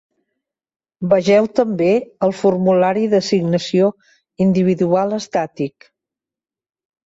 [1.11, 1.89] Vegeu també
[2.29, 3.93] el formulari d'assignació
[4.49, 5.91] individual estàtic.